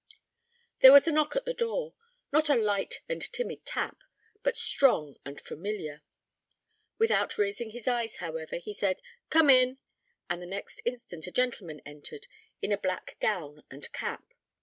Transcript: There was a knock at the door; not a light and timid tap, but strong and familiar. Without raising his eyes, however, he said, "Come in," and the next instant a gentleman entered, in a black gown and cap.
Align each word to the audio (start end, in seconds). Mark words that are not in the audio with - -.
There 0.79 0.91
was 0.91 1.07
a 1.07 1.11
knock 1.11 1.35
at 1.35 1.45
the 1.45 1.53
door; 1.53 1.93
not 2.33 2.49
a 2.49 2.55
light 2.55 3.01
and 3.07 3.21
timid 3.21 3.67
tap, 3.67 3.99
but 4.41 4.57
strong 4.57 5.15
and 5.23 5.39
familiar. 5.39 6.01
Without 6.97 7.37
raising 7.37 7.69
his 7.69 7.87
eyes, 7.87 8.15
however, 8.15 8.55
he 8.55 8.73
said, 8.73 9.03
"Come 9.29 9.51
in," 9.51 9.77
and 10.27 10.41
the 10.41 10.47
next 10.47 10.81
instant 10.85 11.27
a 11.27 11.31
gentleman 11.31 11.83
entered, 11.85 12.25
in 12.63 12.71
a 12.71 12.79
black 12.79 13.17
gown 13.19 13.63
and 13.69 13.91
cap. 13.91 14.33